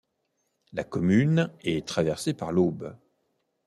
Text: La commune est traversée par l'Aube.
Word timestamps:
La 0.73 0.83
commune 0.83 1.51
est 1.61 1.87
traversée 1.87 2.33
par 2.33 2.51
l'Aube. 2.51 2.97